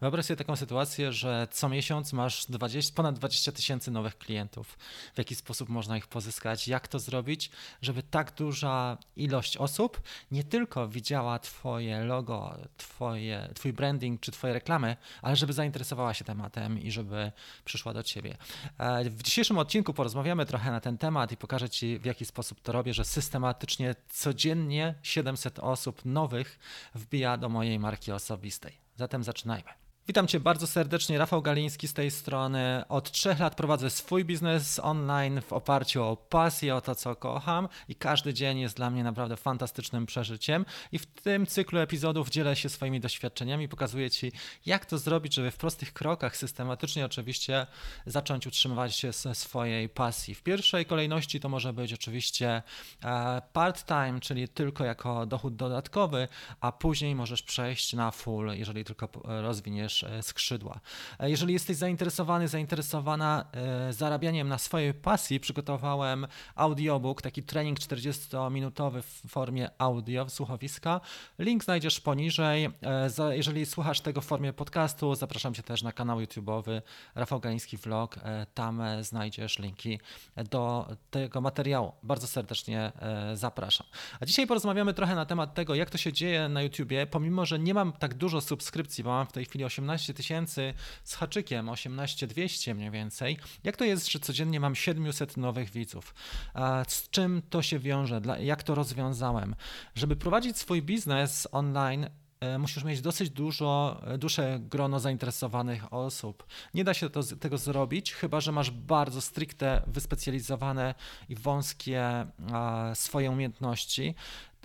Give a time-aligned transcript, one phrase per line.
[0.00, 4.78] Wyobraź sobie taką sytuację, że co miesiąc masz 20, ponad 20 tysięcy nowych klientów.
[5.14, 6.68] W jaki sposób można ich pozyskać?
[6.68, 7.50] Jak to zrobić,
[7.82, 10.00] żeby tak duża ilość osób
[10.30, 16.24] nie tylko widziała Twoje logo, twoje, Twój branding czy Twoje reklamy, ale żeby zainteresowała się
[16.24, 17.32] tematem i żeby
[17.64, 18.36] przyszła do Ciebie.
[18.78, 22.60] E, w dzisiejszym odcinku porozmawiamy trochę na ten temat i pokażę Ci, w jaki sposób
[22.60, 26.58] to robię, że systematycznie codziennie 700 osób nowych
[26.94, 28.78] wbija do mojej marki osobistej.
[28.96, 29.87] Zatem zaczynajmy.
[30.08, 32.82] Witam Cię bardzo serdecznie, Rafał Galiński z tej strony.
[32.88, 37.68] Od trzech lat prowadzę swój biznes online w oparciu o pasję, o to, co kocham
[37.88, 40.64] i każdy dzień jest dla mnie naprawdę fantastycznym przeżyciem.
[40.92, 44.32] I w tym cyklu epizodów dzielę się swoimi doświadczeniami, pokazuję Ci,
[44.66, 47.66] jak to zrobić, żeby w prostych krokach, systematycznie oczywiście
[48.06, 50.34] zacząć utrzymywać się ze swojej pasji.
[50.34, 52.62] W pierwszej kolejności to może być oczywiście
[53.04, 56.28] e, part-time, czyli tylko jako dochód dodatkowy,
[56.60, 60.80] a później możesz przejść na full, jeżeli tylko rozwiniesz E, skrzydła.
[61.18, 69.02] E, jeżeli jesteś zainteresowany, zainteresowana e, zarabianiem na swojej pasji, przygotowałem audiobook, taki trening 40-minutowy
[69.02, 71.00] w formie audio, słuchowiska.
[71.38, 72.68] Link znajdziesz poniżej.
[73.30, 76.82] Jeżeli słuchasz tego w formie podcastu, zapraszam Cię też na kanał YouTube'owy
[77.14, 78.16] Rafał Galiński Vlog.
[78.54, 80.00] Tam znajdziesz linki
[80.50, 81.92] do tego materiału.
[82.02, 82.92] Bardzo serdecznie
[83.34, 83.86] zapraszam.
[84.20, 87.58] A dzisiaj porozmawiamy trochę na temat tego, jak to się dzieje na YouTubie, pomimo, że
[87.58, 91.68] nie mam tak dużo subskrypcji, bo mam w tej chwili 18 18 tysięcy z haczykiem,
[91.68, 93.38] 18 200 mniej więcej.
[93.64, 96.14] Jak to jest, że codziennie mam 700 nowych widzów?
[96.88, 98.20] Z czym to się wiąże?
[98.40, 99.54] Jak to rozwiązałem?
[99.94, 102.06] Żeby prowadzić swój biznes online,
[102.40, 106.46] e, musisz mieć dosyć dużo, e, duże grono zainteresowanych osób.
[106.74, 110.94] Nie da się to, tego zrobić, chyba że masz bardzo stricte wyspecjalizowane
[111.28, 112.26] i wąskie
[112.94, 114.14] swoje umiejętności.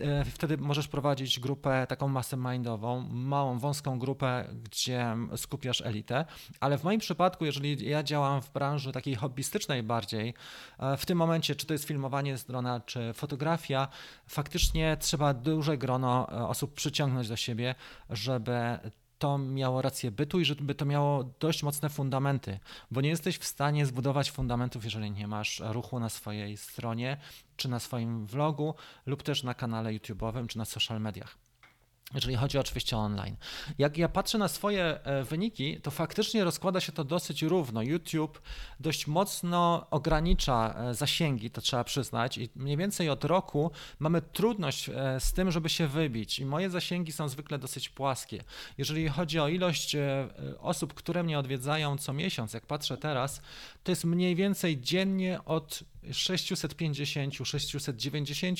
[0.02, 6.26] E, wtedy możesz prowadzić grupę taką mastermindową, małą, wąską grupę, gdzie skupiasz elitę,
[6.60, 10.34] ale w moim przypadku, jeżeli ja działam w branży takiej hobbystycznej bardziej,
[10.80, 13.88] e, w tym momencie, czy to jest filmowanie z drona, czy fotografia,
[14.28, 17.76] faktycznie trzeba duże grono e, osób przyciągnąć do siebie,
[18.10, 18.80] żeby
[19.24, 22.60] to miało rację bytu i żeby to miało dość mocne fundamenty,
[22.92, 27.18] bo nie jesteś w stanie zbudować fundamentów, jeżeli nie masz ruchu na swojej stronie,
[27.58, 28.76] czy na swoim vlogu,
[29.06, 31.43] lub też na kanale YouTube'owym, czy na social mediach
[32.14, 33.36] jeżeli chodzi oczywiście o online.
[33.78, 37.82] Jak ja patrzę na swoje e, wyniki, to faktycznie rozkłada się to dosyć równo.
[37.82, 38.42] YouTube
[38.80, 44.90] dość mocno ogranicza e, zasięgi, to trzeba przyznać, i mniej więcej od roku mamy trudność
[44.90, 46.40] e, z tym, żeby się wybić.
[46.40, 48.44] I moje zasięgi są zwykle dosyć płaskie.
[48.78, 49.96] Jeżeli chodzi o ilość
[50.60, 53.42] osób, które mnie odwiedzają co miesiąc, jak patrzę teraz,
[53.84, 58.60] to jest mniej więcej dziennie od 650, 690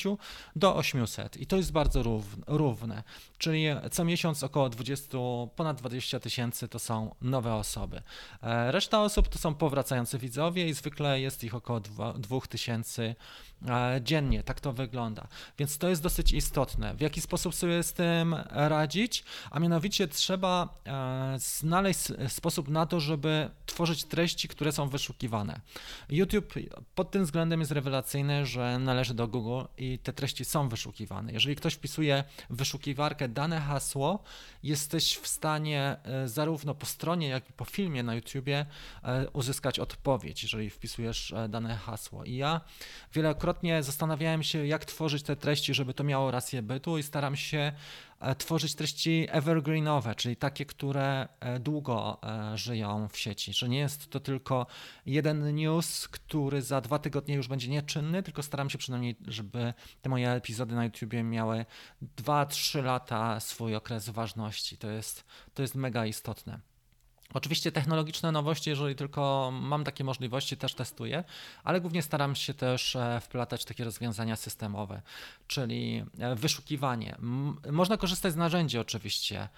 [0.56, 2.02] do 800 i to jest bardzo
[2.46, 3.02] równe,
[3.38, 5.18] czyli co miesiąc około 20,
[5.56, 8.02] ponad 20 tysięcy to są nowe osoby.
[8.42, 11.80] E, reszta osób to są powracający widzowie i zwykle jest ich około
[12.18, 13.14] 2000
[13.68, 14.42] E, dziennie.
[14.42, 15.26] Tak to wygląda.
[15.58, 16.94] Więc to jest dosyć istotne.
[16.94, 19.24] W jaki sposób sobie z tym radzić?
[19.50, 25.60] A mianowicie trzeba e, znaleźć sposób na to, żeby tworzyć treści, które są wyszukiwane.
[26.08, 26.54] YouTube
[26.94, 31.32] pod tym względem jest rewelacyjny, że należy do Google i te treści są wyszukiwane.
[31.32, 34.22] Jeżeli ktoś wpisuje w wyszukiwarkę dane hasło,
[34.62, 38.66] jesteś w stanie e, zarówno po stronie, jak i po filmie na YouTubie
[39.32, 42.24] uzyskać odpowiedź, jeżeli wpisujesz dane hasło.
[42.24, 42.60] I ja
[43.12, 47.58] wielokrotnie zastanawiałem się, jak tworzyć te treści, żeby to miało rację bytu i staram się
[47.58, 47.72] e,
[48.38, 54.10] tworzyć treści evergreenowe, czyli takie, które e, długo e, żyją w sieci, że nie jest
[54.10, 54.66] to tylko
[55.06, 60.08] jeden news, który za dwa tygodnie już będzie nieczynny, tylko staram się przynajmniej, żeby te
[60.08, 61.66] moje epizody na YouTubie miały
[62.16, 64.78] 2-3 lata swój okres ważności.
[64.78, 65.24] To jest,
[65.54, 66.73] to jest mega istotne.
[67.34, 71.24] Oczywiście technologiczne nowości, jeżeli tylko mam takie możliwości, też testuję,
[71.64, 75.02] ale głównie staram się też e, wplatać takie rozwiązania systemowe,
[75.46, 77.16] czyli e, wyszukiwanie.
[77.72, 79.48] Można korzystać z narzędzi oczywiście.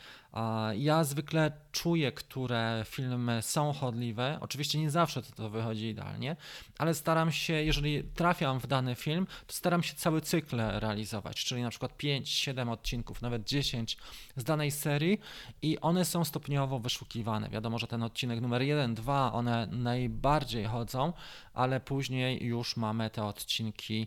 [0.76, 4.38] Ja zwykle czuję, które filmy są chodliwe.
[4.40, 6.36] Oczywiście nie zawsze to, to wychodzi idealnie,
[6.78, 11.62] ale staram się, jeżeli trafiam w dany film, to staram się cały cykl realizować, czyli
[11.62, 13.96] na przykład 5, 7 odcinków, nawet 10
[14.36, 15.20] z danej serii
[15.62, 17.48] i one są stopniowo wyszukiwane.
[17.48, 21.12] Wiadomo, że ten odcinek numer 1, 2, one najbardziej chodzą,
[21.56, 24.06] ale później już mamy te odcinki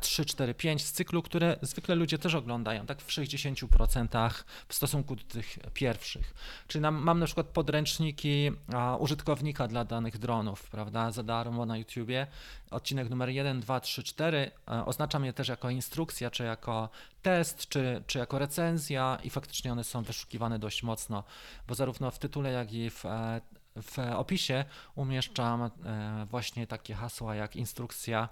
[0.00, 4.30] 3, 4, 5 z cyklu, które zwykle ludzie też oglądają, tak w 60%
[4.68, 6.34] w stosunku do tych pierwszych.
[6.68, 8.50] Czyli nam, mam na przykład podręczniki
[8.98, 12.26] użytkownika dla danych dronów, prawda, za darmo na YouTubie.
[12.70, 14.50] Odcinek numer 1, 2, 3, 4
[14.86, 16.88] oznaczam je też jako instrukcja, czy jako
[17.22, 21.24] test, czy, czy jako recenzja i faktycznie one są wyszukiwane dość mocno,
[21.68, 23.40] bo zarówno w tytule, jak i w e,
[23.76, 24.64] w opisie
[24.94, 28.28] umieszczam e, właśnie takie hasła jak instrukcja,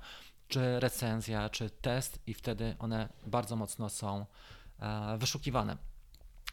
[0.48, 4.26] czy recenzja, czy test, i wtedy one bardzo mocno są
[4.80, 5.76] e, wyszukiwane.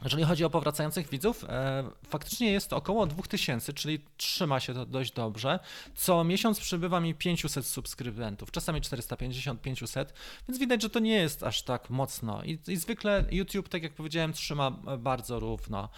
[0.04, 5.12] Jeżeli chodzi o powracających widzów, e, faktycznie jest około 2000, czyli trzyma się to dość
[5.12, 5.58] dobrze.
[5.94, 10.04] Co miesiąc przybywa mi 500 subskrybentów, czasami 450-500,
[10.48, 12.42] więc widać, że to nie jest aż tak mocno.
[12.44, 15.88] I, I zwykle YouTube, tak jak powiedziałem, trzyma bardzo równo.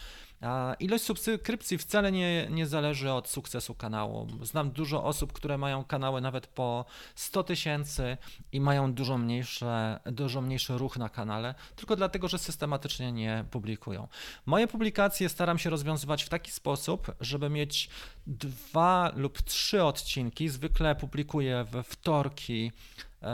[0.80, 4.26] Ilość subskrypcji wcale nie, nie zależy od sukcesu kanału.
[4.42, 6.84] Znam dużo osób, które mają kanały nawet po
[7.14, 8.16] 100 tysięcy
[8.52, 14.08] i mają dużo, mniejsze, dużo mniejszy ruch na kanale, tylko dlatego, że systematycznie nie publikują.
[14.46, 17.90] Moje publikacje staram się rozwiązywać w taki sposób, żeby mieć
[18.26, 20.48] dwa lub trzy odcinki.
[20.48, 22.72] Zwykle publikuję we wtorki,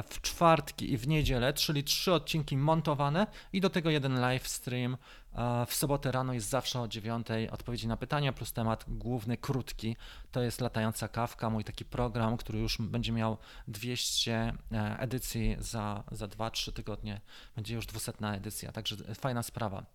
[0.08, 4.96] w czwartki i w niedzielę, czyli trzy odcinki montowane i do tego jeden live stream
[5.66, 9.96] w sobotę rano jest zawsze o 9 odpowiedzi na pytania plus temat główny, krótki.
[10.32, 13.38] To jest latająca kawka, mój taki program, który już będzie miał
[13.68, 17.20] 200 e, edycji za, za 2-3 tygodnie.
[17.56, 19.86] Będzie już 200 edycja, także fajna sprawa.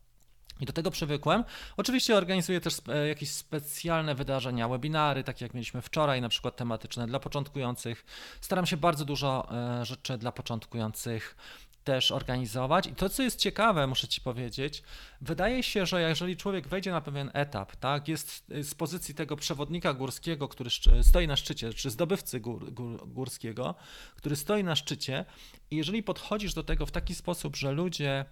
[0.61, 1.43] I do tego przywykłem.
[1.77, 7.07] Oczywiście organizuję też e, jakieś specjalne wydarzenia, webinary, takie jak mieliśmy wczoraj, na przykład tematyczne
[7.07, 8.05] dla początkujących.
[8.41, 11.35] Staram się bardzo dużo e, rzeczy dla początkujących
[11.83, 12.87] też organizować.
[12.87, 14.83] I to, co jest ciekawe, muszę Ci powiedzieć,
[15.21, 19.93] wydaje się, że jeżeli człowiek wejdzie na pewien etap, tak, jest z pozycji tego przewodnika
[19.93, 20.69] górskiego, który
[21.01, 23.75] stoi na szczycie, czy zdobywcy gór, gór, górskiego,
[24.15, 25.25] który stoi na szczycie,
[25.71, 28.25] i jeżeli podchodzisz do tego w taki sposób, że ludzie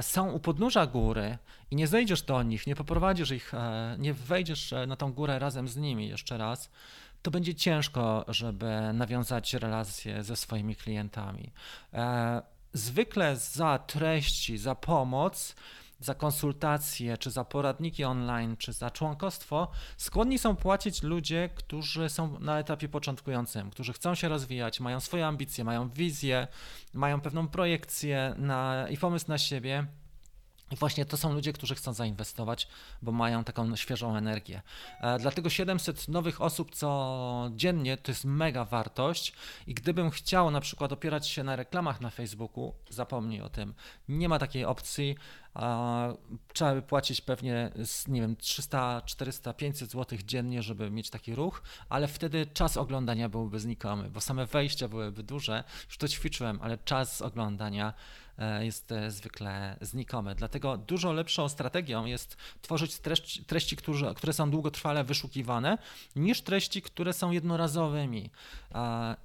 [0.00, 1.38] są u podnóża góry
[1.70, 5.38] i nie zejdziesz do nich, nie poprowadzisz ich, e, nie wejdziesz e, na tą górę
[5.38, 6.70] razem z nimi jeszcze raz,
[7.22, 11.52] to będzie ciężko, żeby nawiązać relacje ze swoimi klientami.
[11.92, 12.42] E,
[12.72, 15.54] zwykle za treści, za pomoc,
[16.00, 22.40] za konsultacje, czy za poradniki online, czy za członkostwo, skłonni są płacić ludzie, którzy są
[22.40, 26.46] na etapie początkującym, którzy chcą się rozwijać, mają swoje ambicje, mają wizję,
[26.94, 29.86] mają pewną projekcję na, i pomysł na siebie
[30.70, 32.68] i właśnie to są ludzie, którzy chcą zainwestować,
[33.02, 34.62] bo mają taką świeżą energię.
[35.00, 39.32] E, dlatego 700 nowych osób codziennie to jest mega wartość
[39.66, 43.74] i gdybym chciał na przykład opierać się na reklamach na Facebooku, zapomnij o tym.
[44.08, 45.16] Nie ma takiej opcji
[46.52, 47.70] trzeba by płacić pewnie,
[48.08, 53.28] nie wiem, 300, 400, 500 zł dziennie, żeby mieć taki ruch, ale wtedy czas oglądania
[53.28, 55.64] byłby znikomy, bo same wejścia byłyby duże.
[55.86, 57.94] Już to ćwiczyłem, ale czas oglądania
[58.60, 60.34] jest e, zwykle znikomy.
[60.34, 65.78] Dlatego dużo lepszą strategią jest tworzyć treści, treści które, które są długotrwale wyszukiwane,
[66.16, 68.30] niż treści, które są jednorazowymi.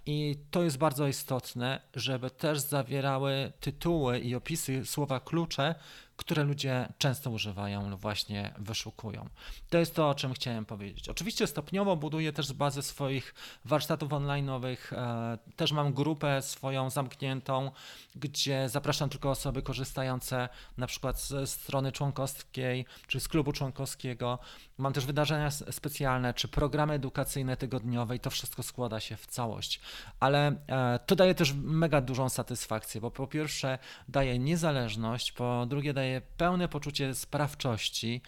[0.06, 5.76] I to jest bardzo istotne, żeby też zawierały tytuły i opisy słowa klucze,
[6.18, 9.30] które ludzie często używają lub właśnie wyszukują.
[9.70, 11.10] To jest to, o czym chciałem powiedzieć.
[11.10, 13.34] Oczywiście stopniowo buduję też z bazy swoich
[13.66, 14.78] warsztatów online'owych.
[14.92, 17.72] E, też mam grupę swoją zamkniętą,
[18.16, 24.40] gdzie zapraszam tylko osoby korzystające na przykład ze strony członkowskiej czy z klubu członkowskiego.
[24.78, 29.80] Mam też wydarzenia specjalne czy programy edukacyjne tygodniowe i to wszystko składa się w całość.
[30.20, 35.94] Ale e, to daje też mega dużą satysfakcję, bo po pierwsze daje niezależność, po drugie
[35.94, 38.22] daje daje pełne poczucie sprawczości,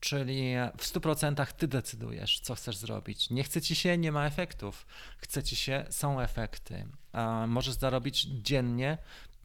[0.00, 3.30] czyli w 100% ty decydujesz, co chcesz zrobić.
[3.30, 4.86] Nie chce ci się, nie ma efektów.
[5.18, 6.86] Chce ci się, są efekty.
[7.46, 8.98] Możesz zarobić dziennie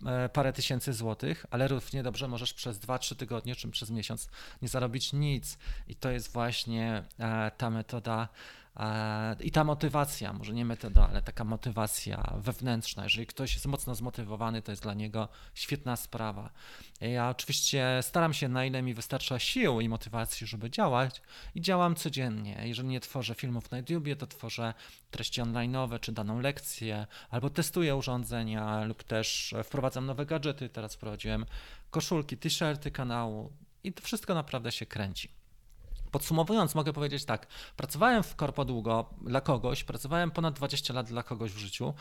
[0.06, 4.30] e, parę tysięcy złotych, ale równie dobrze możesz przez 2-3 tygodnie czy przez miesiąc
[4.62, 5.58] nie zarobić nic.
[5.88, 8.28] I to jest właśnie e, ta metoda
[9.40, 14.62] i ta motywacja, może nie metoda, ale taka motywacja wewnętrzna, jeżeli ktoś jest mocno zmotywowany,
[14.62, 16.50] to jest dla niego świetna sprawa.
[17.02, 21.22] Ja oczywiście staram się, na ile mi wystarcza sił i motywacji, żeby działać
[21.56, 22.62] i działam codziennie.
[22.64, 24.74] Jeżeli nie tworzę filmów na YouTubie, to tworzę
[25.12, 30.70] treści online'owe czy daną lekcję, albo testuję urządzenia, lub też wprowadzam nowe gadżety.
[30.70, 31.46] Teraz wprowadziłem
[31.90, 33.54] koszulki, t-shirty kanału
[33.84, 35.37] i to wszystko naprawdę się kręci.
[36.18, 37.48] Podsumowując, mogę powiedzieć tak.
[37.76, 41.94] Pracowałem w korpo długo dla kogoś, pracowałem ponad 20 lat dla kogoś w życiu,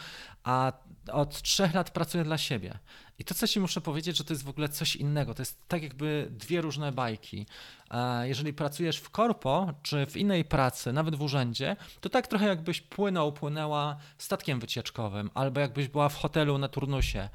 [0.45, 0.73] a
[1.13, 2.79] od 3 lat pracuję dla siebie.
[3.19, 5.35] I to, co ci muszę powiedzieć, że to jest w ogóle coś innego.
[5.35, 7.47] To jest tak jakby dwie różne bajki.
[7.91, 12.47] E, jeżeli pracujesz w korpo, czy w innej pracy, nawet w urzędzie, to tak trochę
[12.47, 17.29] jakbyś płynął, płynęła statkiem wycieczkowym, albo jakbyś była w hotelu na turnusie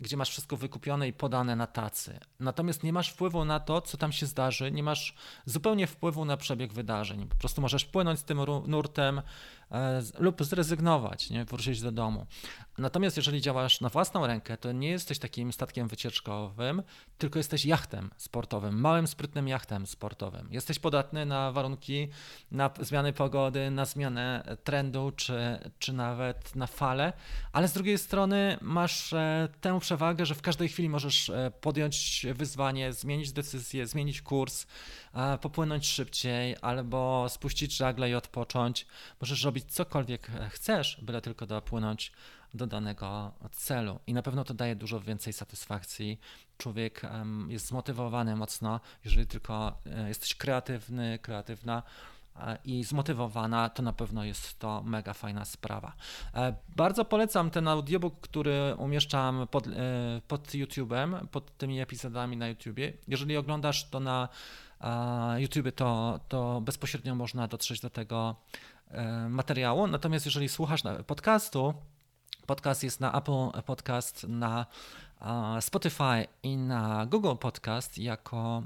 [0.00, 2.20] gdzie masz wszystko wykupione i podane na tacy.
[2.40, 6.36] Natomiast nie masz wpływu na to, co tam się zdarzy, nie masz zupełnie wpływu na
[6.36, 7.26] przebieg wydarzeń.
[7.28, 9.22] Po prostu możesz płynąć z tym nurtem
[10.18, 11.44] lub zrezygnować, nie?
[11.44, 12.26] wrócić do domu.
[12.78, 16.82] Natomiast jeżeli działasz na własną rękę, to nie jesteś takim statkiem wycieczkowym,
[17.18, 20.48] tylko jesteś jachtem sportowym, małym, sprytnym jachtem sportowym.
[20.50, 22.08] Jesteś podatny na warunki,
[22.50, 27.12] na zmiany pogody, na zmianę trendu, czy, czy nawet na fale,
[27.52, 32.26] ale z drugiej strony masz e, tę przewagę, że w każdej chwili możesz e, podjąć
[32.34, 34.66] wyzwanie, zmienić decyzję, zmienić kurs, e,
[35.40, 38.86] popłynąć szybciej albo spuścić żagle i odpocząć.
[39.20, 42.12] Możesz robić cokolwiek chcesz, byle tylko dopłynąć
[42.56, 44.00] do danego celu.
[44.06, 46.20] I na pewno to daje dużo więcej satysfakcji.
[46.58, 47.02] Człowiek
[47.48, 51.82] jest zmotywowany mocno, jeżeli tylko e, jesteś kreatywny, kreatywna
[52.36, 55.92] e, i zmotywowana, to na pewno jest to mega fajna sprawa.
[56.34, 59.64] E, bardzo polecam ten audiobook, który umieszczam pod,
[60.28, 62.92] pod YouTube'em, pod tymi epizodami na YouTubie.
[63.08, 64.28] Jeżeli oglądasz to na
[65.36, 68.36] YouTube, to, to bezpośrednio można dotrzeć do tego
[69.28, 69.86] materiału.
[69.86, 71.74] Natomiast jeżeli słuchasz podcastu,
[72.46, 74.66] Podcast jest na Apple Podcast, na
[75.60, 78.62] Spotify i na Google Podcast jako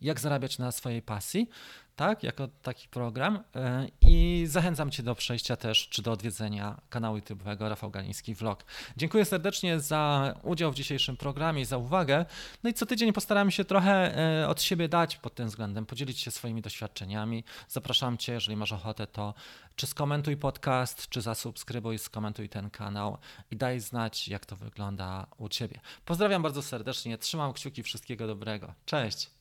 [0.00, 1.48] jak zarabiać na swojej pasji
[1.96, 7.18] tak, jako taki program e, i zachęcam Cię do przejścia też, czy do odwiedzenia kanału
[7.18, 8.64] YouTube'owego Rafał Galiński Vlog.
[8.96, 12.26] Dziękuję serdecznie za udział w dzisiejszym programie i za uwagę.
[12.62, 16.20] No i co tydzień postaram się trochę e, od siebie dać pod tym względem, podzielić
[16.20, 17.44] się swoimi doświadczeniami.
[17.68, 19.34] Zapraszam Cię, jeżeli masz ochotę, to
[19.76, 23.18] czy skomentuj podcast, czy zasubskrybuj, skomentuj ten kanał
[23.50, 25.80] i daj znać, jak to wygląda u Ciebie.
[26.04, 28.74] Pozdrawiam bardzo serdecznie, trzymam kciuki, wszystkiego dobrego.
[28.86, 29.33] Cześć!